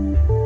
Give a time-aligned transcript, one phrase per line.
[0.00, 0.39] Thank you.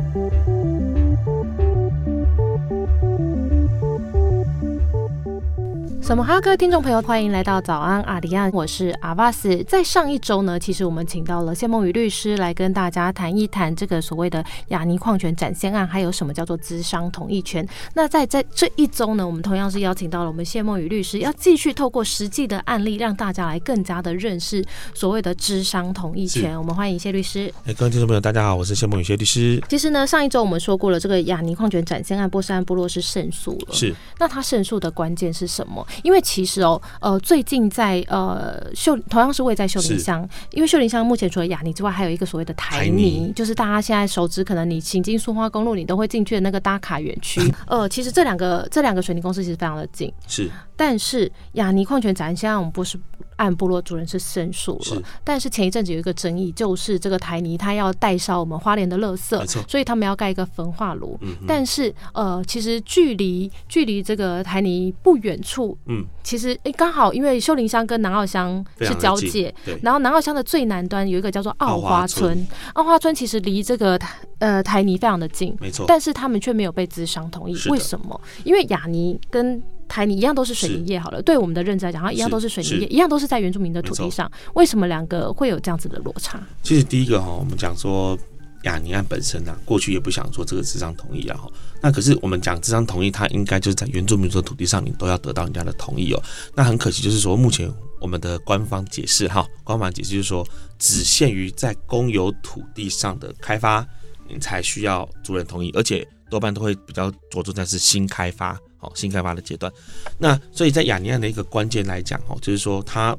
[6.04, 9.64] 什么哈，各位听众朋友，欢迎来到早安阿迪亚，我是阿巴斯。
[9.64, 17.66] 在上一周呢，其实我们请到了谢梦雨律师来跟大家谈一谈这个所谓的雅尼矿权展现案，还有什么叫做资商同意权。
[17.94, 24.62] 那在在这一周呢，我们同样是邀请到了我们谢梦雨律师，要继续透过实际的案例，让大家来更加的认识
[24.92, 26.54] 所谓的资商同意权。
[26.58, 27.50] 我们欢迎谢律师。
[27.64, 29.58] 哎，各位听众朋友，大家好，我是谢梦雨谢律师。
[29.70, 33.72] 其实呢，上一周我们说过了，这个雅尼矿权展现案，波斯安部落是胜诉了。
[33.72, 33.94] 是。
[34.18, 35.86] 那他胜诉的关键是什么？
[36.02, 47.40] 因为其实哦，呃，最近在呃秀同样是位在秀林乡，因为秀林乡目前除了雅尼之外，还有一个所谓的台泥，就是大家现在熟知，可能你行经苏花公路，你都会进去的那个打卡园区。
[47.66, 50.50] 呃，其实这两个这两个水泥公司其实非常的近，是。
[50.76, 52.98] 但是雅尼矿泉展现在，我们不是。
[53.36, 61.18] 按部落主人是申诉了，但是前一阵子有一个争议，就是这个台泥他要代烧我们花莲的垃圾，所以他们要盖一个焚化炉。
[61.46, 73.14] 但是呃，其实距离距离这个台泥不远处，嗯，其实诶刚好因为秀林乡跟南澳乡是交界，然后南澳乡的最南端有一个叫做澳花村，澳花村。
[73.14, 73.98] 其实离这个
[74.38, 78.20] 呃台泥非常的近，没错，但是他们却没有被资商同意，为什么？
[78.42, 79.62] 因为雅尼跟
[79.94, 84.28] 台泥一样都是水泥业好了，对我们的认知来讲，它一样都是水泥业，一样都是在原住民的土地上。
[84.54, 86.42] 为什么两个会有这样子的落差？
[86.64, 88.18] 其实第一个哈，我们讲说
[88.64, 91.48] 雅尼案本身呢，过去也不想做这个智商同意啊哈。
[91.80, 96.20] 那可是我们讲智商同意，它应该就是在原住民的土地上，你都要得到人家的同意哦。
[96.56, 100.44] 那很可惜，就是说目前我们的官方解释哈，官方解释就是说，
[100.76, 103.86] 只限于在公有土地上的开发，
[104.28, 108.58] 你才需要主人同意，而且多半都会比较着重在是新开发。
[108.94, 109.72] 新开发的阶段，
[110.18, 113.16] 那所以在雅尼安的一个关键来讲，哦，就是说他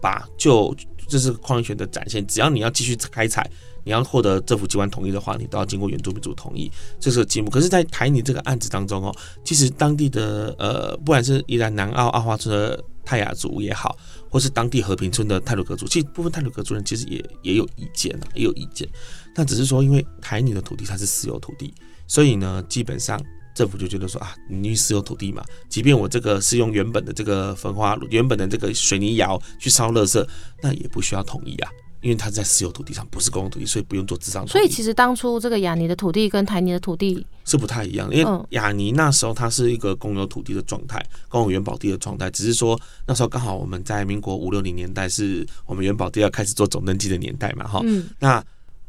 [0.00, 0.74] 把就
[1.08, 3.48] 这是矿业权的展现，只要你要继续开采，
[3.82, 7.50] 你要获得政府机关同意的话，你都要经过原住民族同意，这是个积木。
[7.50, 13.96] 可是，在台泥这个案子当中，哦，其实当地的呃，不管是宜兰南澳阿华村的泰雅族也好，
[14.28, 18.86] 或是当地和平村的泰鲁格族，其实部分泰鲁格族人其实也也有意见啊，也有意见。
[19.34, 21.72] 但只是说，因为台泥的土地它是私有土地，
[22.06, 23.18] 所以呢，基本上。
[23.58, 30.24] 政府就觉得说啊，你私有土地嘛，即便我这个是用原本的这个焚化原本的这个水泥窑去烧垃圾，
[30.62, 31.68] 那也不需要同意啊，
[32.00, 34.46] 因为它在私有土地上，不是公共土地，所以不用做智商。
[34.46, 48.40] 所以其实当初这个雅尼的土地跟台泥的土地是不太一样，因为雅尼那时候它是一个公有土地的状态，公有元宝地的状态，只是说那时候刚好我们在民国五六零年代是我们元宝地要开始做总登记的年代嘛，哈，嗯那。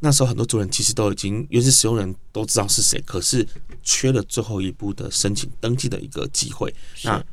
[0.01, 3.46] 那时候很多族人其实都已经原始使用人都知道是谁，可是
[3.84, 6.73] 缺了最后一步的申请登记的一个机会，
[7.03, 7.23] 那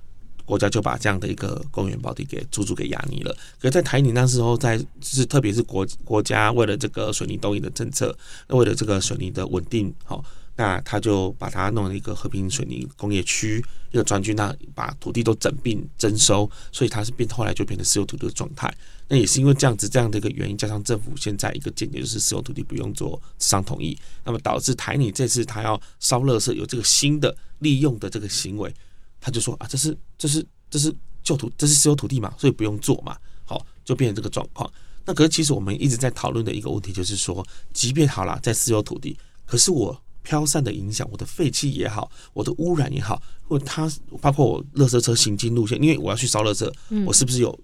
[0.44, 3.32] 国家就把这样的一个公园宝地给租租给亚尼了。
[3.60, 8.16] 可是在台泥那时候，在就是特别是国国家为了这个水泥东移的政策，
[8.48, 10.24] 为了这个水泥的稳定，好。
[10.56, 18.74] 那他就把它弄了一个和平水泥工业区一个专区，那把土地都整并征收，所以它是变后来就变成私有土地的状态。
[19.06, 28.74] 那也是因为这样子这样的一个原因，加上政府现在一个见解就是私有土地不用做商同意，那么导致台泥这次他要烧垃圾有这个新的利用的这个行为，
[29.20, 30.90] 他就说啊，这是这是这是
[31.22, 34.68] 旧土，这是私有土地嘛，所以不用做嘛，好就变成这个状况。
[35.04, 40.00] 那可是其实我们一直在讨论的一个问题就是说，即便好了在私有土地，可是我。
[40.26, 43.88] 飘散的影响，我的废气也好，我的污染也好，或它
[44.20, 46.68] 包括我垃圾车行进路线，因为我要去烧垃圾，
[47.06, 47.56] 我是不是有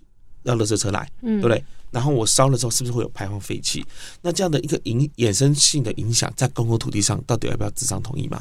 [0.44, 1.64] 要垃圾车来，嗯对不对？
[1.90, 3.84] 然后我烧了之后，是不是会有排放废气？
[4.20, 8.40] 那这样的一个影衍生性的影响，在公共土地上到底要不要智商同意嘛？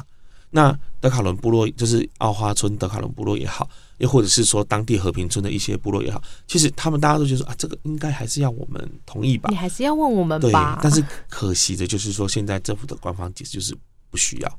[0.50, 3.68] 那德卡伦部落就是奥花村德卡伦部落也好，
[3.98, 9.48] 又或者是说当地和平村的一些部落也好，其实他们大家都觉得啊，这个应该还是要我们同意吧？
[9.50, 10.78] 你还是要问我们吧？
[10.80, 13.76] 但是可惜的就是说，现在政府的官方解释就是。
[14.12, 14.58] 不需要，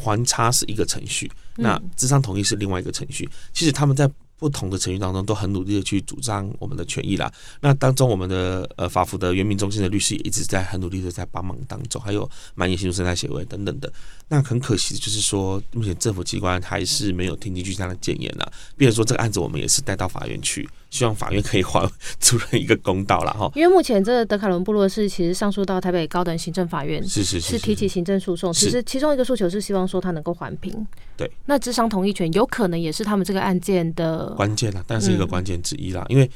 [0.00, 3.28] 还差是一个程序，那智商同意是另外一个程序。
[3.52, 7.32] 其实他们在不同的程序当中都很努力的去主张我们的权益啦。
[7.60, 13.90] 那当中我们的呃法服的原民中心的律师也一直在很努力的在帮忙当中，还有满野新竹生态协会等等的。
[14.32, 18.50] 那很可惜的就是说，目前政府机关还是没有听进去这样的谏言呐。
[18.78, 20.66] 比如说这个案子，我们也是带到法院去。
[20.88, 21.86] 希望法院可以还
[22.18, 23.50] 主人一个公道了哈。
[23.54, 28.50] 因为目前这个德卡伦部落是其实上诉到台北高等行政法院，是是是提起行政诉讼。
[28.50, 30.86] 其实其中一个诉求是希望说他能够还平。
[31.14, 31.30] 对。
[31.44, 36.06] 那智商同意权有可能也是他们这个案件的关键啊，但是一个关键之一啦。
[36.08, 36.30] 因为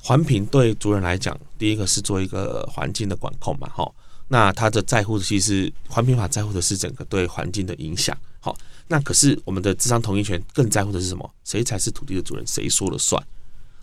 [0.00, 3.88] 环评对主人来讲，第一个是做一个环境的管控嘛，哈。
[4.32, 8.56] 那他的在乎的其实环评法在乎的是整个对环境的影响，好。
[8.88, 11.30] 那可是我们的智商同意权更在乎的是什么？
[11.44, 12.46] 谁才是土地的主人？
[12.46, 13.22] 谁说了算？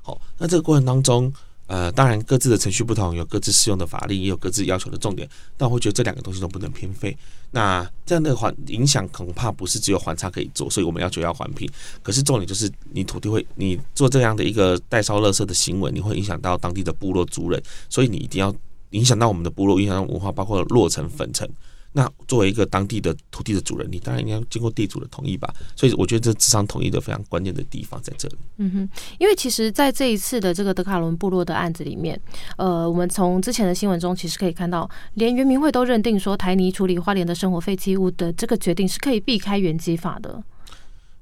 [0.01, 1.31] 好那这个过程当中，
[1.67, 5.27] 呃，当然各自的程序不同，有各自适用的法律，也有各自要求的重点。
[5.55, 7.15] 但我会觉得这两个东西都不能偏废。
[7.51, 11.67] 那这样的环影响恐怕不是只有环差可以做，所以我们要求要环评。
[12.03, 18.53] 可是重点就是你土地会，你做这样的一个代烧垃圾的行为，你会影响到当地的部落族人，所以你一定要
[18.91, 21.49] 影响到我们的部落，影响到文化，包括落成粉尘。
[21.91, 25.51] 那作为一个当地的土地的主人，你当然应该经过地主的同意吧。
[25.75, 28.35] 所以我觉得这智商同意的非常关键的地方在这里。
[28.57, 32.19] 嗯哼，因为其实在这一次的这个德卡伦部落的案子里面，
[32.57, 40.43] 呃，我们从之前的新闻中其实可以看到，连原民会都认定说台泥处理花莲的生活废弃物的这个决定是可以避开原基法的。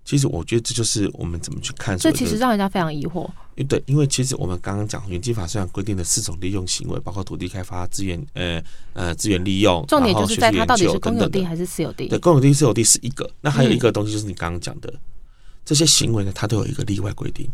[0.07, 3.29] 其实我觉得这就是我们怎么去看，这其实让人家非常疑惑。
[3.67, 8.63] 对，因为其实我们刚刚讲原基法虽然规定的四种利用行为，包括土地开发、资源呃
[8.93, 12.07] 呃资源利用，重点就是在它到底是公有地还是私有地。
[12.07, 14.93] 对，公有地、私有地是一个，那还有一个东西就是你刚刚讲的
[15.65, 17.45] 这些行为呢，它都有一个例外规定。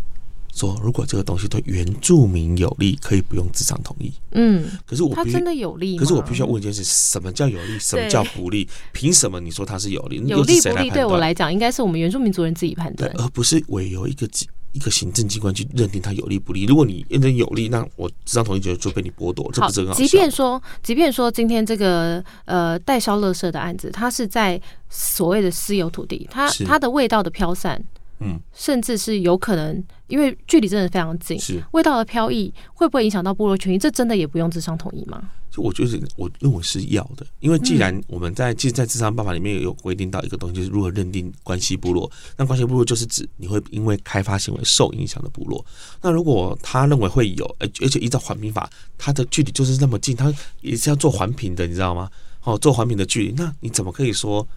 [0.54, 4.14] 说如果这个东西对原住民有利，可以不用自上同意。
[4.34, 5.98] 嗯，可是我他真的有利？
[5.98, 7.80] 可是我必须要问一件事：什么叫有利？
[7.80, 8.70] 什么叫不利？
[8.92, 10.18] 凭什么你说它是有利？
[10.28, 14.30] 有利不利对我来讲，应该是我们原住民族人自己判断，而不是委由一个
[14.74, 16.66] 一个行政机关去认定它有利不利。
[16.66, 19.94] 如果你认定有利，那我自上同意就就被你剥夺，这不是很好？
[19.96, 27.84] 即便说，即便说今天这个呃代销乐色的案子，它是在所谓的私有土地，它它的味道的飘散。
[28.24, 33.78] 嗯，甚至是有可能，因为距离真的非常近，是味道的飘逸会不会影响到部落权益？
[33.78, 35.30] 这真的也不用智商统一吗？
[35.52, 42.10] 就我觉得，我认为是要的，因为既然我们在其实，在智商办法里面有规定到一个东西，就是如何认定关系部落。
[42.38, 45.64] 那关系部落就是指你会因为开发行为受影响的部落。
[46.02, 48.68] 那如果他认为会有，而而且依照环评法，
[48.98, 52.10] 它的距离就是那么近，他也是要做环评的，你知道吗？
[52.44, 54.48] 哦，做环评的距离，那你怎么可以说，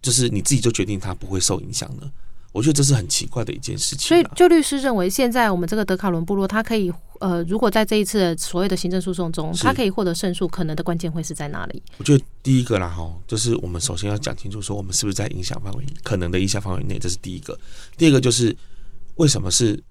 [0.00, 2.10] 就是你自己就决定它不会受影响呢？
[2.54, 4.06] 我觉得这是很奇怪的一件事情。
[4.06, 11.82] 所以，就律师认为，现在我们这个德卡伦部落，他可以呃，如果在这一次所谓的行政诉讼中，他可以获得胜诉，可能的关键会是在哪里？
[11.98, 17.58] 我觉得第一个啦，哈，就是我们首先要讲清楚，说我们是不是在影响范围可能的影响范围内，这是第一个。
[17.96, 18.56] 第二个就是
[19.16, 19.82] 为什么是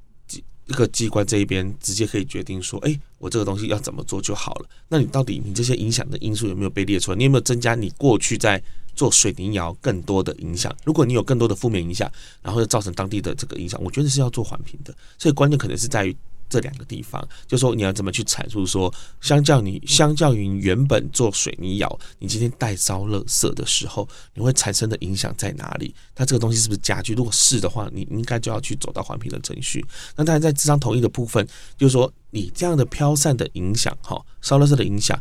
[0.67, 4.69] 一个机关这一边直接可以决定说，哎，我这个东西要怎么做就好了？
[4.87, 7.17] 那你到底你这些影响的因素有没有被列出来？
[7.17, 8.61] 你有没有增加你过去在？
[8.95, 12.07] 做水泥窑更多的影响，如果你有更多的负面影响，
[12.43, 14.93] 然后又造成当地的这个影响，我觉得是要做环评的。
[15.17, 16.15] 所以关键可能是在于
[16.53, 25.95] 这两个地方，就说你要怎么去阐述说，相较你相较于原本做水泥窑，你今天带烧垃圾的时候，你会产生的影响在哪里？
[26.13, 27.15] 它这个东西是不是家具？
[27.15, 29.83] 如果是的话，你应该就要去走到环评的程序。
[30.15, 31.43] 那当然，在智商同意的部分，
[31.75, 35.19] 就是说你这样的飘散的影响，哈，烧垃圾的影响，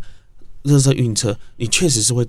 [0.65, 2.29] 垃圾运车，你确实是会。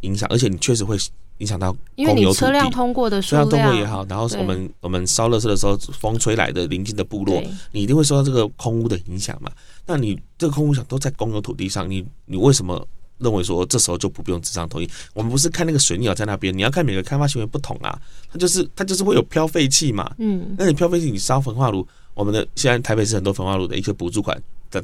[0.00, 0.98] 影响，而且你确实会
[1.38, 7.42] 影响到因为你车辆通过的车辆通过也好，然后我们我们烧热车的时候，风吹来的临近的部落，
[7.72, 9.50] 你一定会受到这个空屋的影响嘛？
[9.86, 12.86] 那你这个空屋响都在公有土地上，你你为什么
[13.24, 14.88] 认为说这时候就不用纸上同意？
[15.14, 17.98] 我们不是看那个水泥在那边，你要看每个开发行为不同啊，
[18.30, 21.84] 它就是它就是会有漂废气嘛，嗯，那你漂废气，你烧焚化炉，
[22.14, 24.40] 我们的现在台北市很多焚化炉的一些补助款。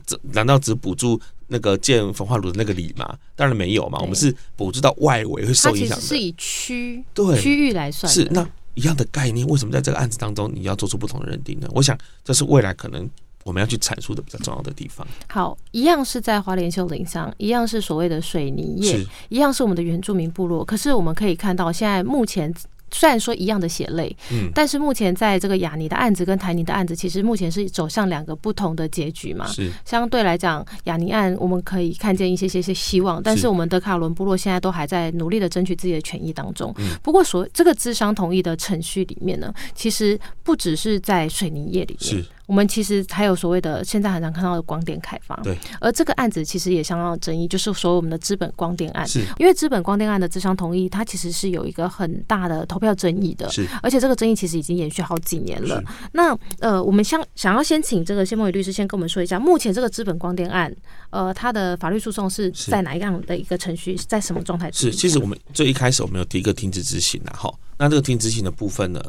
[0.06, 3.12] 这难道只补助那个建焚化炉的那个里吗？
[3.34, 6.04] 当然没有嘛，我们是补助到外围会受影响的。
[6.04, 8.12] 是以区对区域来算。
[8.12, 11.69] 是那一样的概念，为什么在这个案子当中你要做出不同的认定呢？
[11.72, 13.10] 我想这是未来可能
[13.44, 15.06] 我们要去阐述的比较重要的地方。
[15.28, 20.64] 好，一样是在花莲秀林上，一样是所谓的水泥业，一样是我们的原住民部落。
[20.64, 22.52] 可是我们可以看到，现在目前。
[22.92, 29.47] 虽然说一样的血泪，嗯，但是目前在这个雅尼的案子跟台尼的案子，其实目前是走向两个不同的结局嘛。
[29.47, 36.75] 是相对来讲，雅尼案我们可以看见一些些些希望，但是我们德卡伦部落现在都还在努力的争取自己的权益当中。
[36.78, 42.26] 嗯，不过所这个智商同意的程序里面呢，其实不只是在水泥业里面。
[42.50, 42.52] 是。
[42.52, 55.80] 我们其实还有所谓的现在很常看到的光电开发，对，而这个案子其实也相当争议，就是所谓我们的资本光电案，是，因为资本光电案的智商同意，它其实是有一个很大的投票争议的，是，而且这个争议其实已经延续好几年了。
[56.12, 60.75] 那呃，我们想想要先请这个谢梦雨律师先跟我们说一下，目前这个资本光电案，
[61.11, 64.71] 呃，它的法律诉讼是在哪样的一个程序，在什么状态？
[64.73, 67.49] 是，其实我们最一开始我们有第一个停止执行的哈。
[67.82, 69.00] 那这个停止行的部分呢？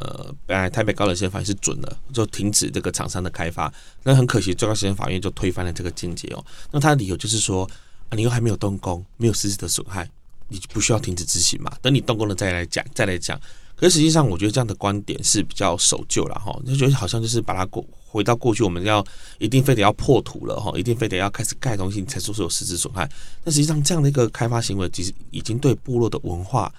[0.46, 3.70] 本来台北高等宪法院是准的，就停止这个厂商的开发。
[4.02, 6.42] 那很可惜，最高行政法院就推翻了这个见解哦。
[6.70, 7.68] 那他的理由就是说，
[8.08, 10.08] 啊，你又还没有动工，没有实质的损害，
[10.48, 11.70] 你就不需要停止执行嘛？
[11.82, 13.38] 等你动工了再来讲，再来讲。
[13.76, 16.58] 可是实际上，我觉得这样的观点是比较守旧了哈。
[16.66, 19.04] 就觉得好像就是把它过回到过去，我们要
[19.38, 23.06] 一定非得要破土了哈，一定非得要开始盖东西才说是有实质损害。
[23.44, 26.72] 但实际上，这样的一个开发行为，其实已经对部落的文化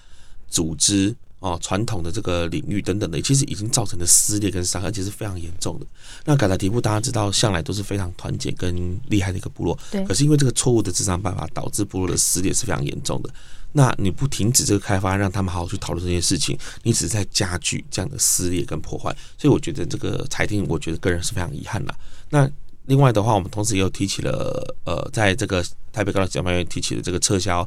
[0.48, 1.14] 组织。
[1.44, 5.86] 哦传统的这个领域等等的，其实已经造成了撕裂跟伤害，而且是非常严重的。
[6.24, 10.02] 那嘎达提布大家知道，向来都是非常团结跟厉害的一个部落，对。
[10.06, 13.28] 可是因为这个错误的智商办法，导致部落的撕裂是非常严重的。
[13.72, 19.14] 那你不停止这个开发，让他们好好去讨论这件事情，你只是在加剧这样的撕裂跟破坏。
[19.36, 21.94] 所以我觉得这个裁定，我觉得个人是非常遗憾的。
[22.30, 22.50] 那
[22.86, 27.66] 另外的话，我们同时也有提起了，呃，在这个台北高等检察院提起的这个撤销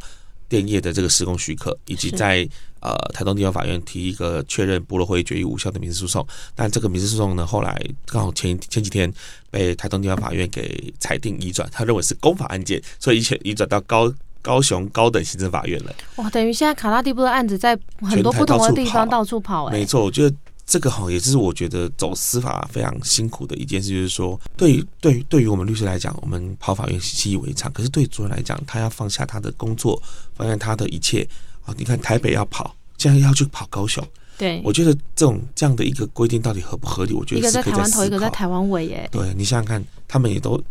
[0.49, 2.47] 电业的这个施工许可，以及在
[2.79, 6.25] 呃台东地方法院提一个确认部落会议决议无效的民事诉讼。
[6.55, 9.11] 但这个民事诉讼呢，后来刚好前前几天
[9.51, 14.13] 被台东地方法院给裁定移转，他认为是公法案件，所以一切移转到高。
[14.39, 16.29] 高雄高等行政法院了，哇！
[16.29, 20.05] 等于现在卡拉蒂布的案子在很多不同的地方到处跑，没错。
[20.05, 20.33] 我觉得
[20.67, 30.01] 这个哈，也是我觉得走司法非常辛苦的一件事，就是说，对于对于对于我们律师来讲，我们跑法院习以为常；可是对主任来讲，他要放下他的工作，
[30.35, 31.25] 放下他的一切
[31.63, 31.73] 啊！
[31.77, 34.05] 你看台北要跑，现在要去跑高雄，
[34.37, 37.13] 对，我觉得这种这样的一个规定到底合不合理？
[37.13, 39.09] 我觉得一个在台湾头，一个在台湾尾，耶。
[39.09, 40.61] 对你想想看，他们也都。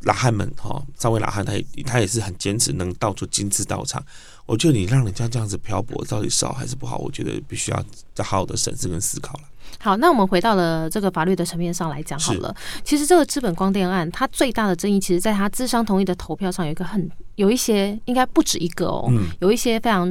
[0.00, 1.52] 老汉们哈，三位老汉，他
[1.86, 4.04] 他也是很坚持，能到处亲自到场。
[4.46, 6.98] 我觉得你让人家这样子漂泊，到底是好还是不好？
[6.98, 7.84] 我觉得必须要
[8.14, 9.44] 再好好的审视跟思考了。
[9.84, 12.56] 好，那我们回到了这个法律的层面上来讲好了。
[12.82, 20.08] 其实这个资本光电案，它最大的争议，其实在它资商同意的投票上有一个很有一些，应该不止一个哦，有一些非常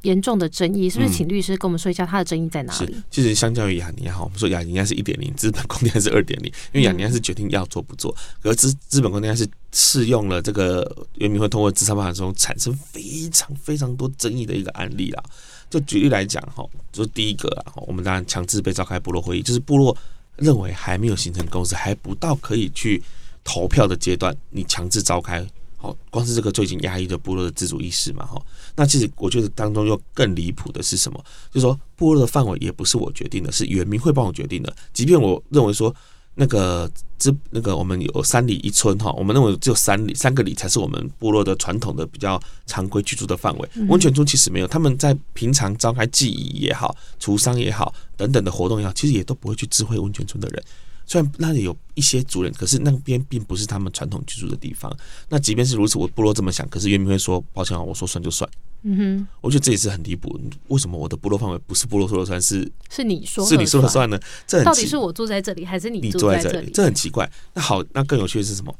[0.00, 1.12] 严重的争议，是不是？
[1.12, 2.96] 请律师跟我们说一下它的争议在哪里？
[3.10, 15.22] 其实相较于雅尼哈，我们说雅尼亚是一点零，资本光电是二点零，因为雅尼亚是决定要做不做，而资资本光电是适用了这个原民会通过资商办法中产生非常非常多争议的一个案例啦。
[15.70, 16.62] 就举例来讲哈，
[16.92, 19.96] 就第一个啊，我们当然强制被召开部落会议，就是部落
[20.36, 23.00] 认为还没有形成共识，还不到可以去
[23.44, 25.46] 投票的阶段，你强制召开，
[25.76, 28.42] 好，光是这个就已经压抑了部落的自主意识嘛，哈。
[28.74, 31.24] 那其实我觉得当中又更离谱的是什么？
[31.50, 35.94] 就是说部落的范围也不是我决定的，是原民会帮我决定的，即便我认为说。
[36.34, 43.68] 那个这那个我们有三里一村哈，我们认为只有三里三个里才是我们部落的传统的比较常规居住的范围。
[43.88, 50.62] 温泉村其实没有，他们在平常召开祭仪也好、除丧也好等等的活动也好，其实也都不会去知会温泉村的人。
[51.10, 54.96] 虽然那里有一些族人，可是那边并不是他们传统居住的地方。
[55.28, 58.48] 那即便是如此，我部落这么想，可是原民会说抱歉啊，我说算就算。
[58.82, 60.40] 嗯哼，我觉得这也是很离谱。
[60.68, 64.16] 为什么我的部落范围不是部落说了算，是是你说是你说了算呢？
[64.46, 66.70] 这到底是我住在这里，还是你住在这里？
[66.72, 67.28] 这很奇怪。
[67.54, 68.72] 那好，那更有趣的是什么？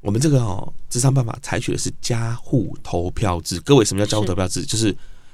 [0.00, 3.60] 我们这个哦，智商办法采取的是家户投票制。
[3.60, 4.64] 各位，什么叫家户投票制？
[4.64, 4.92] 就是。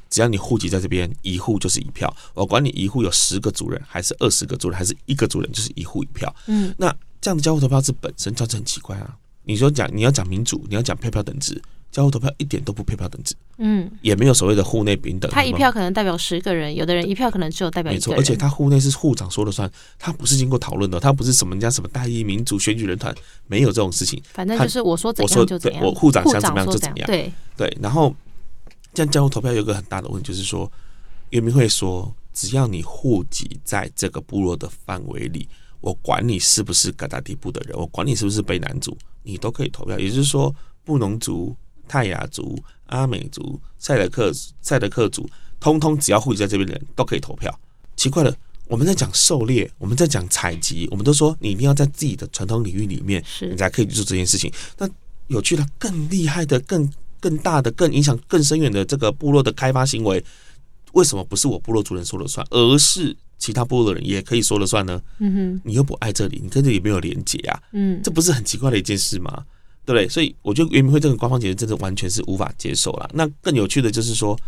[0.09, 2.15] 只要你户籍在这边，一户就是一票。
[2.35, 6.35] 我管你一户有十个主人，还是二十个主人，还是一个主人，就是一户一票。
[6.47, 9.17] 嗯，那这样的交互投票制本身就是很奇怪啊。
[9.45, 11.61] 你说讲你要讲民主，你要讲配票等值，
[11.91, 13.35] 交互投票一点都不配票等值。
[13.59, 15.31] 嗯，也没有所谓的户内平等。
[15.31, 18.21] 他一票可能代表十个人，有的人一票可能只有代表一个人。
[18.21, 23.15] 而且他户内是户长说了算，他不是经过讨论的，他不是什么人家什么大义民主选举人团，
[23.47, 24.23] 没有这种事情。
[24.33, 27.07] 反正就是我说怎样就怎样，我户长想怎么样就怎么样。
[27.07, 28.15] 对对，然后。
[28.97, 30.73] 这样交互投票有一个很大的问题，就是说，
[31.29, 35.47] 原民会说，只要你户籍在这个部落的范围里，
[35.83, 39.99] 我管你是不是嘎达地部的人，我管你是不是卑南族，你都可以投票。
[39.99, 41.55] 也就是说，布农族、
[41.87, 45.29] 泰雅族、阿美族、赛德克赛德克族，
[45.61, 47.55] 通通只要户籍在这边的人都可以投票。
[47.97, 48.35] 奇怪了，
[48.67, 54.50] 我们在讲狩猎，我们在讲采集，我们都说你一定要在自己的传统领域里面，你才可以去做这件事情。
[54.79, 54.88] 那
[55.26, 56.91] 有趣的、更厉害的、更。
[57.26, 60.25] 更大的、更影响更深远的这个部落的开发行为，
[60.92, 65.02] 为什么不是我部落主人说了算，而是其他部落的人也可以说了算呢？
[65.18, 67.61] 嗯哼，你又不爱这里，你跟这里没有连结啊？
[67.73, 69.45] 嗯，这不是很奇怪的一件事吗？
[69.85, 70.09] 对不对？
[70.09, 73.11] 所以我觉得圆明会这个官方解释真的完全是无法接受了。
[73.12, 74.38] 那更有趣的就是说。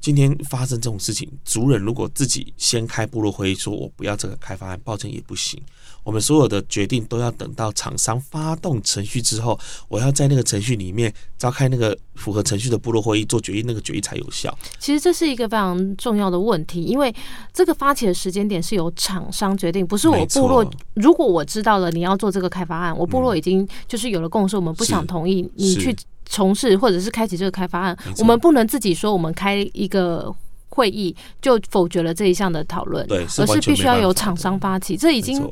[0.00, 5.60] 今天发生这种事情，族人如果自己先开部落会议，说我不要这个开发案，抱歉也不行。
[6.04, 14.56] 我们所有的决定都要等到厂商发动程序之后，我要在那个程序里面召开那个符合程序的部落会议做决议，那个决议才有效。
[14.78, 17.12] 其实这是一个非常重要的问题，因为
[17.52, 20.64] 这个发起的时间点是由厂商决定，不是我部落。
[20.94, 25.96] 如果我知道了你要做这个开发案，我部落已经就是有了共识，我们不想同意你去。
[26.26, 30.34] 从事或者是开启这个开发案，我们不能自己说我们开一个
[30.68, 35.48] 会议就否决了这一项的讨论，对，而是必须要由厂商发起，这已经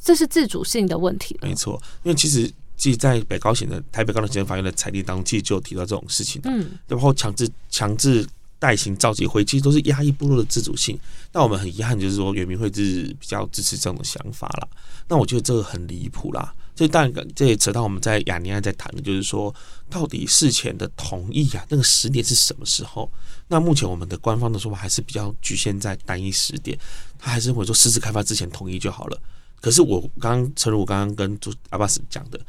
[0.00, 1.48] 这是自主性的问题了。
[1.48, 8.24] 没错，因为其实即在北高检的台北高等行政法院的裁定当中，其实就有提到这种事情的，嗯，然后强制强制
[8.58, 10.98] 代行召集会，其实都是压抑部落的自主性。
[11.32, 14.68] 那我们很遗憾，就是说原民会是比较支持这种想法啦。
[15.08, 16.54] 那我觉得这个很离谱啦。
[16.80, 19.54] 这当然这也扯到我们在雅尼安在谈的，就是说
[19.90, 23.12] 到底事前的同意啊，那个时点是什么时候？
[23.48, 26.78] 那目前我们的官方的说法还是比较局限在单一时点，
[27.18, 29.22] 他还是会说私自开发之前同意就好了。
[29.60, 32.40] 可是我刚刚，陈如刚刚跟阿巴斯讲的，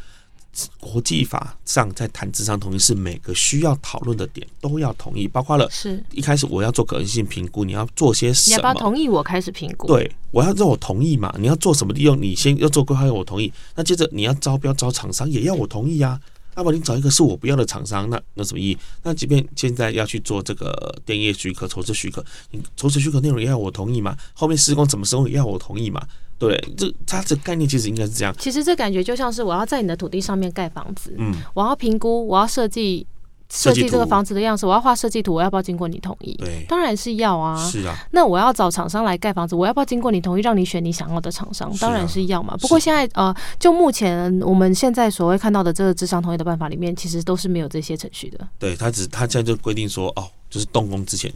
[0.80, 8.56] 国际法上在谈智商同意是每个需要讨论的点都要同意，包括了是一开始我要做可能性评估，你要做些什么？
[8.56, 9.88] 你要不要同意我开始评估？
[9.88, 11.34] 对，我要让我同意嘛？
[11.40, 12.22] 你要做什么利用？
[12.22, 13.52] 你先要做规划，要我同意。
[13.76, 16.20] 那接着你要招标招厂商，也要我同意啊。
[16.58, 18.78] 要不你找一个是我不要的厂商，那那什么意义？
[19.04, 24.18] 那即便现在要去做这个电业许可、筹资许可，你筹资许可内容也要我同意嘛？
[24.34, 26.06] 后面施工怎么施工也要我同意嘛？
[26.50, 28.36] 对，这它这概念其实应该是这样。
[28.38, 33.06] 其实这感觉就像是我要在你的土地上面盖房子，嗯，我要评估，我要设计。
[33.54, 36.34] 设计这个房子的样子，我要画设计图，我要不要经过你同意？
[36.38, 37.54] 对，当然是要啊。
[37.70, 37.94] 是啊。
[38.12, 41.70] 那我要找厂商来盖房子，我要不要经过你同意，让你选你想要的厂商？
[41.78, 42.56] 当然是要嘛。
[42.62, 48.40] 不过现在呃，就目前我们现在所谓看到的这个智商同意的办法里面，其实都是没有这些程序的。
[48.58, 51.30] 对他只他现在就规定说，哦，就是动工之前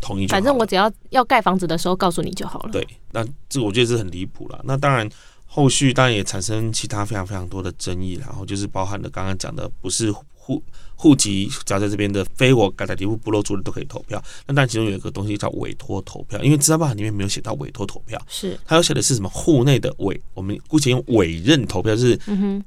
[0.00, 0.26] 同意。
[0.26, 2.70] 反正我只要要盖房子的时候告诉你就好了。
[2.72, 4.60] 对，那这我觉得是很离谱了。
[4.64, 5.08] 那当然
[5.46, 10.12] 后续当然也产生其他非常非常多的争议，然后就是包含了刚刚讲的不是
[10.48, 10.62] 户。
[11.00, 22.18] 户籍只要在这边的非我改在底部部落族人都可以投票，那但其中有一个东西叫委托投票，因为《资料办法》里面没有写到委托投票，是它有写的是什么户内的委，我们姑且用委任投票，就是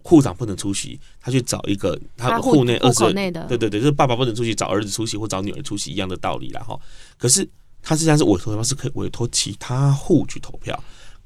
[0.02, 6.80] 户长不能出席，他去找一个他户内二十内的，对对对，就是爸爸不能出席，找儿子出席或找女儿出席一样的道理啦哈。
[7.18, 7.46] 可是
[7.82, 10.82] 他实际上是委托投票，是可以委托其他户去投票。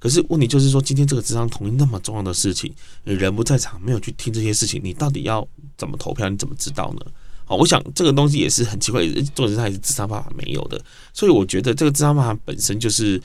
[0.06, 2.72] 可是问题就是说，今天这个智商同意那么重要的事情，
[3.06, 5.48] 你人不在场，没有去听这些事情，你到底要
[5.80, 6.30] 怎么投票？
[6.30, 7.12] 你怎么知道呢？
[7.44, 10.80] 好，我想这个东西也是很奇怪，重点是它是智商方法没有的，
[11.12, 13.20] 所以我觉得这个智商方法本身就是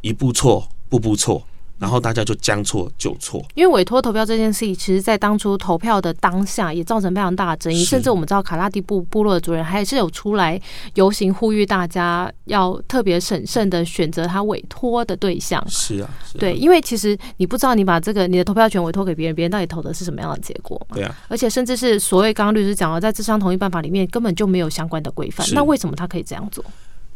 [0.00, 1.46] 一步错，步步错。
[1.84, 7.84] 然后大家就将错就错，因为委托投票这件事情，其实，在当初投票的当下，也造成非常大的争议。
[7.84, 10.58] 甚至我们知道，卡拉蒂布部落的主人还是有出来
[10.94, 15.62] 游行，呼吁大家要特别审慎的选择他委托的对象。
[15.68, 25.46] 是啊，对，因为其实你不知道，你把这个你的投票权委托给别人，别人到底投的是什么样的结果对啊，而且甚至是所谓刚刚律师讲了，在智商同意办法里面根本就没有相关的规范。
[25.52, 26.64] 那为什么他可以这样做？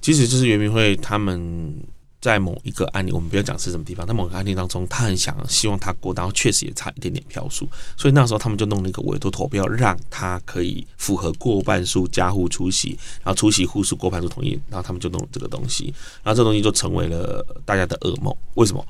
[0.03, 1.75] 其实就是圆明会他们。
[2.21, 18.35] 在某一个案例，我们不要讲是什么地方，在某个案例当中，他很想希望他过，然后确实也差一点点票数，所以那时候他们就弄了一个委托投票，让他可以符合过半数加户出席，然后出席户数过半数同意，然后他们就弄了这个东西，然后这东西就成为了大家的噩梦。
[18.55, 18.85] 为什么？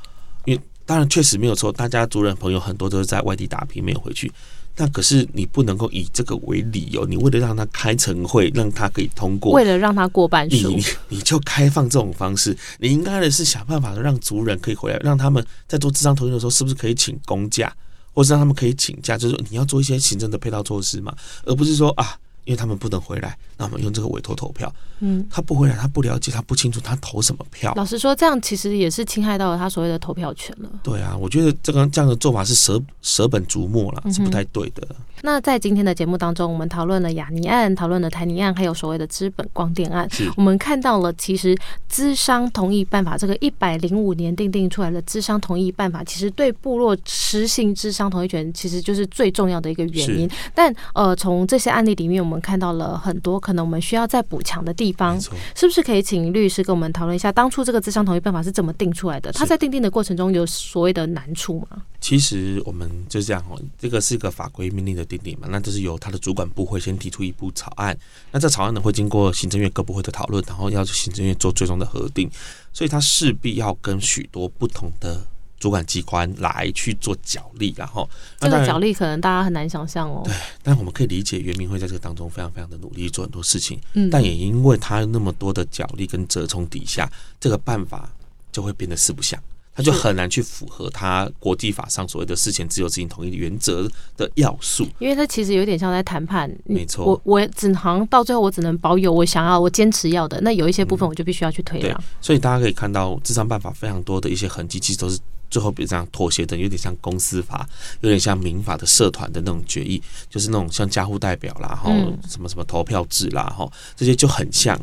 [0.46, 4.32] 因为当然确实没有错，大家族人朋友很多都是在外地打拼，没有回去。
[4.78, 17.70] 那可是你不能够以这个为理由，你为了让他开晨会，让他可以通过，为了让他过半数，你你就开放这种方式，你应该的是想办法让族人可以回来，让他们在做智商投影的时候，是不是可以请公假，
[18.14, 21.14] 或是让他们可以请假，就是你要做一些行政的配套措施嘛，
[21.44, 22.16] 而不是说啊。
[22.48, 24.72] 因为他们不能回来，那我们用这个委托投票。
[25.00, 27.74] 嗯，他不回来，他不了解，他不清楚他投什么票。
[27.76, 30.70] 老实说，这样其实也是侵害到了他所谓的投票权了。
[30.82, 34.88] 对啊，我觉得这个这样的做法是舍舍本逐末了，是不太对的。
[35.22, 40.08] 那在今天的节目当中，我们讨论了雅尼案，讨论了台尼案，还有所谓的资本光电案。
[40.36, 41.56] 我们看到了，其实
[41.88, 50.30] 资商同意办法这个一百零五年定定出来的资商同意办法，其实对部落实行资商同意权，其实就是最重要的一个原因。
[50.54, 59.32] 但呃，从这些案例里面，我们看到了很多可能我们需要再补强的地方，是不是可以请律师跟我们讨论一下，当初这个自商同意办法是怎么定出来的？
[59.32, 61.82] 他在定定的过程中有所谓的难处吗？
[62.00, 67.96] 其实我们就这样哦，这个是一个法规命令的定定嘛，那这是由他的主管部会先提出一部草案，
[68.30, 72.30] 那这草案呢会经过行政院各部会的讨论，然后要行政院做最终的核定，
[72.72, 75.20] 所以它势必要跟许多不同的。
[75.58, 80.22] 主管机关来去做角力，然后这个角力可能大家很难想象哦。
[80.24, 88.08] 对，但我们可以理解，袁明会在这个当中非常非常的努力做很多事情，嗯，但也因为他那么多的角力跟折冲底下，这个办法
[88.52, 89.42] 就会变得四不像，
[89.74, 94.86] 他就很难去符合他国际法上所谓的事前自由执行同意的原则的要素。
[95.00, 102.00] 因为他其实有点像在谈判，没错，我我只能到最后我只能保有我想要我坚持要的，那有一些部分我就必须要去退让。
[102.20, 105.18] 所以大家可以看到智商办法非常多的一些痕迹，其实都是。
[105.50, 107.68] 最后，比如这样妥协的，有点像公司法，
[108.00, 111.90] 有点像民法的社团的那种决议，就是那种像家户代表啦，哈，
[112.28, 114.78] 什么什么投票制啦，哈，这些就很像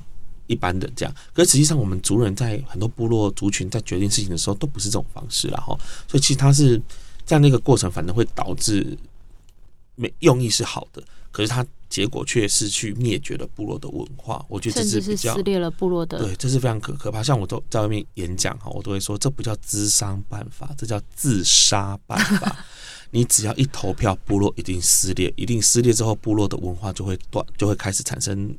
[0.48, 1.16] 一般的这样。
[1.34, 5.78] 可实际上，我们族人在很多部落族群在决定事情的时候，都不是这种方式啦，哈。
[6.08, 6.82] 所以其实它是
[7.26, 8.98] 这样的一个过程，反正会导致
[9.96, 11.66] 没用意是好的，可是它。
[11.96, 16.20] 结果却是去灭绝了部落的文化，我觉得这是比较撕裂了部落的。
[16.20, 17.24] 对，这是非常可可怕。
[17.24, 22.54] 像我都在外面演讲哈，我都会说，这不叫自商办法，这叫自杀办法。
[23.12, 28.54] 你只要一投票，部落一定撕裂，一定撕裂之后，部落的文化就会断，就会开始产生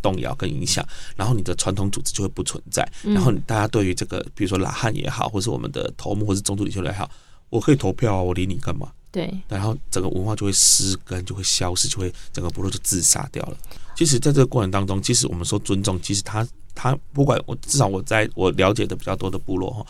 [0.00, 7.10] 动摇跟影响，然后你的传统组织就会不存在，然后大家对于这个，比如说拉汉也好，或是我们的头目或是宗族领袖也好，
[7.50, 8.92] 我可以投票啊，我理你干嘛？
[9.16, 13.56] 对，然后整个文化就会失根，就会消失，就会整个部落就自杀掉了。
[13.96, 19.86] 其实，在这个过程当中，即使我们说尊重，其实他他不管我，至少我在我了解的比较多的部落哈。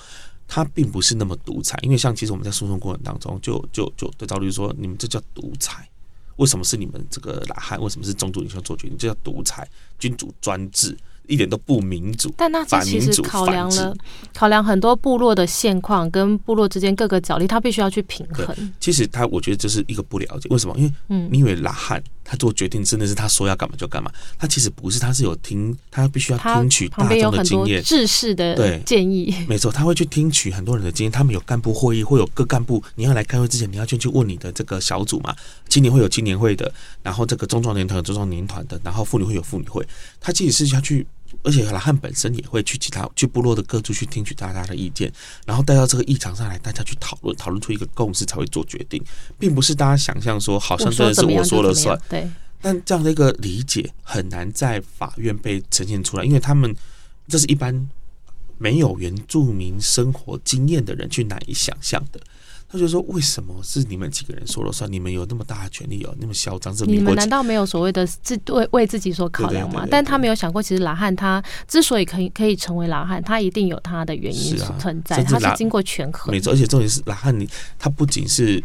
[0.46, 5.88] 他并不是那么独裁，因为像其实我们在诉讼过程当中，就就就对赵律师说：“你们这叫独裁，
[6.36, 7.82] 为什么是你们这个懒汉？
[7.82, 8.96] 为什么是宗主领袖做决定？
[8.96, 10.96] 这叫独裁，君主专制。”
[11.28, 13.94] 一点都不民主，但那其实考量了
[14.34, 18.72] 考量很多部落的现况跟部落之间各个角力，他必须要去平衡。
[18.80, 20.74] 其实他我觉得这是一个不了解，为什么？
[20.76, 24.10] 因为嗯，你以为拉汉他做决定真的是他说要干嘛就干嘛？
[24.38, 29.34] 他其实不是，他是有听，他必须要听取大众的经验、制式的建议。
[29.48, 31.10] 没错，他会去听取很多人的经验。
[31.10, 32.82] 他们有干部会议，会有各干部。
[32.96, 35.34] 你要来开会之前，你要先去问你的这个小组嘛。
[35.68, 39.86] 青年会有青年会的，然后这个中壮年团有中壮年团的，然后妇女会有妇女会。
[40.20, 41.06] 他其实是要去。
[41.42, 45.12] 而且老汉本身也会去其他去部落的各处去听取大家的意见，
[45.46, 49.02] 然后带到这个议场上来，大家去讨论，讨论出一个共识才会做决定，
[49.38, 52.00] 并不是大家想象说好像真的是我说了算。
[52.08, 52.28] 对。
[52.60, 56.74] 但这样的一个理解很难在法院被呈现出来，因为他们
[57.28, 57.88] 这是一般
[58.58, 62.20] 没有原住民生活经验的人去难以想象的。
[62.68, 64.90] 他就说：“为什么是你们几个人说了算？
[64.90, 66.74] 你们有那么大的权利，有那么嚣张？
[66.74, 69.86] 这你们难道没有所谓的自为为自己所考量吗？
[69.88, 75.22] 但他没有想过，其实拉汉他之所以可以可以成为拉汉，他一定有他的原因存在。
[75.22, 76.52] 他是经过权衡，没错。
[76.52, 77.48] 而且重点是拉汉，你
[77.78, 78.62] 他不仅是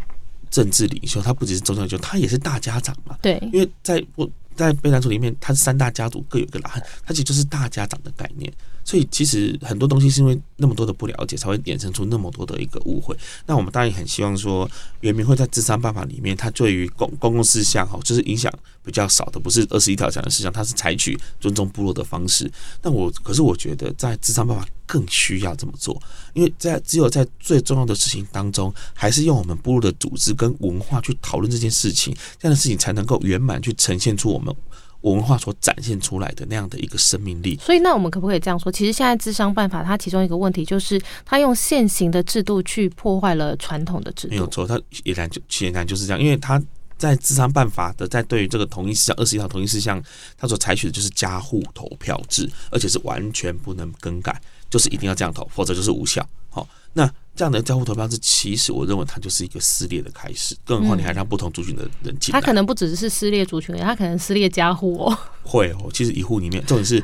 [0.50, 3.16] 政治领袖，他不仅是宗教领袖，他也是大家长嘛。
[3.22, 8.52] 对，因为在我在贝兰族里面，他是三大家族各有一个拉汉，他其实就是大家长的概念。”
[8.84, 13.16] 所以其实很多东西是因为那么多的不了解，才会衍生出那么多的一个误会。
[13.46, 14.68] 那我们当然也很希望说，
[15.00, 18.52] 原民会在智商办法里面，它对于公公共事项哈，就是影响
[18.84, 22.50] 比较少的，不是二十一条讲的事项，它是采取尊重部落的方式。
[22.82, 26.00] 那我可是我觉得，在智商办法更需要这么做，
[26.34, 34.54] 因为在只有在最重要的事情当中，还是用我们部落的组织跟文化去讨论这件事情，这样的事情才能够圆满去呈现出我们。
[35.02, 38.72] 文化所展现出来的那样的一个生命力，所以那我们可不可以这样说？
[38.72, 44.30] 其实现在智商办法，它其中一个问题就是，它用现行的制度去破坏了传统的制度。
[44.30, 46.62] 没有错，它显然就显然就是这样，因为它
[46.96, 50.02] 在智商办法的在对于这个同一事项二十一条同一事项，
[50.38, 56.26] 它所采取的就是加户投票制，而且是完全不能更改，就是一定要这样投，否则就是无效。
[56.48, 57.12] 好，那。
[57.34, 60.54] 这样的交互投票制，其实我认为它就是一个撕裂的开始。
[60.64, 65.18] 更何况你还让不同族群的人进来，他可能不只是撕裂族群，他可能撕裂家户哦。
[65.42, 67.02] 会哦，其实一户里面，重点是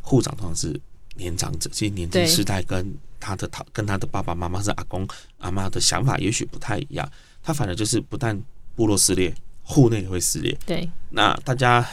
[0.00, 0.80] 户长通常是
[1.16, 5.06] 年长者，其实年轻世代跟他的他跟他的爸爸妈妈是阿公
[5.38, 7.06] 阿妈的想法也许不太一样。
[7.42, 8.40] 他反而就是不但
[8.74, 10.56] 部落撕裂，户内也会撕裂。
[10.64, 11.86] 对，那大家。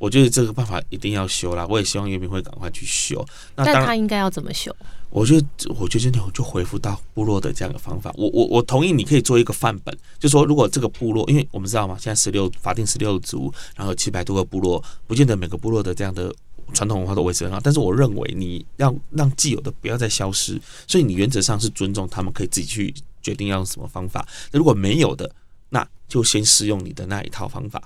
[0.00, 3.22] 我觉得这个办法一定要修啦，我也希望原民会赶快去修。
[3.54, 4.74] 那他应该要怎么修？
[5.10, 5.46] 我觉得，
[5.78, 8.10] 我觉得今天我就回复到部落的这样的方法。
[8.16, 16.34] 我我我同意，你可以做一个范本，就说如果这个部落，因为我们知道嘛，现在十六法定十六族，然后七百多个部落，不见得每个部落的这样的
[16.72, 17.60] 传统文化都维持很好。
[17.60, 24.26] 但是我认为，你要让既有的不要再消失，所以你原则上是尊重他们，可以自己去决定要用什么方法。
[24.50, 25.30] 那如果没有的，
[25.68, 27.82] 那就先试用你的那一套方法。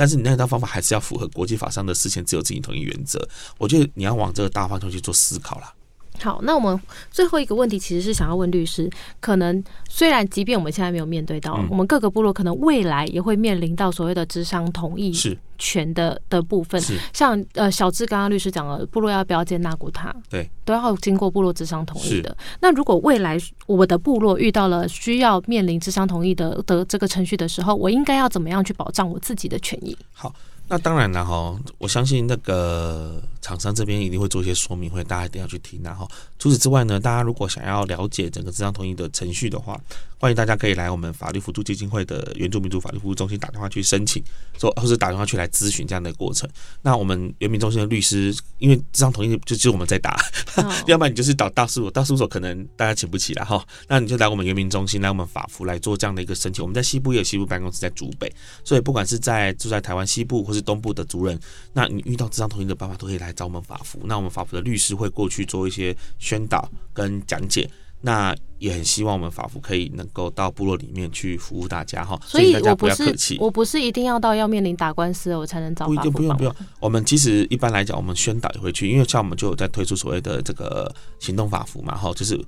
[0.00, 3.20] 但是你那套方法还是要符合国际法上的事前自由执行同意原则。
[3.58, 5.74] 我觉得你要往这个大方向去做思考了。
[6.22, 6.78] 好，那我们
[7.10, 15.12] 最后一个问题其实是想要问律师，可能虽然即便我们现在没有面对到，我们各个部落可能未来也会面临到所谓的智商同意
[15.56, 16.80] 权的的部分，
[17.12, 22.36] 像呃小智刚刚律师讲了，部落要不要建纳古塔，对，都要经过部落智商同意的。
[22.60, 29.96] 那如果未来我的部落遇到了需要面临智商同意的的这个程序的时候，我应该要怎么样去保障我自己的权益？
[30.12, 30.32] 好。
[30.72, 35.80] 那当然了哈，我相信那个厂商这边一定会做一些说明会，大家一定要去听。
[35.82, 39.80] 然后除此之外呢，大家如果想要了解整个智商同意的程序的话，
[40.18, 44.22] 欢迎大家可以来我们法律辅助基金会的原住民族法律服务中心打电话去申请，
[44.58, 46.48] 说或者打电话去来咨询这样的过程。
[46.82, 50.20] 那我们原民中心的律师，因为智商同意就就我们在打，
[50.86, 53.64] 要不然你就是找大事务所，大事务所可能大家请不起了哈。
[53.88, 56.62] 那你就来我们原民中心，来我们法服来做这样的一个申请。
[56.62, 58.30] 我们在西部也有西部办公室在竹北，
[58.62, 61.40] 所以不管是在住在台湾西部或是东部的族人，
[61.72, 64.00] 那你遇到智商同意的办法，都可以来找我们法服。
[64.04, 67.68] 那我们法服的律师会过去做一些宣导跟讲解。
[68.00, 72.16] 那也很希望我们法服可以能够到部落里面去服务大家哈。
[72.24, 76.54] 所以大家不要客气，我不是一定要到要面临打官司我才能找不一定不用不用。
[76.78, 82.38] 我们其实一般来讲，我们宣导也会去，因为像我们就有在推出所谓的这个行动法服嘛哈，就是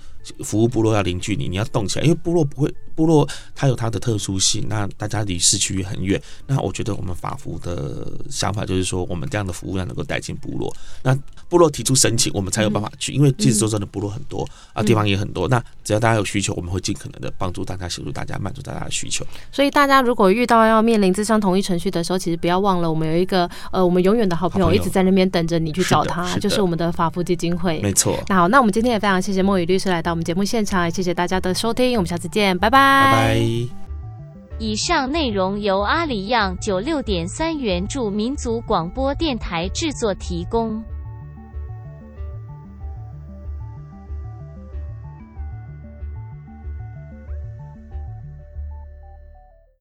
[0.44, 6.22] 服务部落要凝聚你，你要动起来，因为部落不会，部落它有它的特殊性，那大家离市区也很远。
[6.46, 15.48] 那我觉得我们法服的想法就是说，我们这样的服务要能够带进部落，那部落提出申请，我们才有办法去，因为其实说真的部落很多啊，地方也很多。
[15.48, 19.24] 那只要大家有需求，我们会尽可能的帮助大家，协助大家满足大家的需求。
[19.52, 27.80] 所以大家如果遇到要面临自商同意程序的时候，其实不要忘了，我们有一个呃，我们永远的好朋友一直在那边等着你去找他，就是我们的法服基金会。
[27.80, 28.18] 没错。
[28.28, 32.78] 那好，那我们今天也非常谢谢莫雨律师来到我们节目现场，谢谢大家的收听，我们下次见，拜拜。
[33.04, 33.38] 拜拜。
[34.58, 40.82] 以上内容由阿里样九六点三元助民族广播电台制作提供。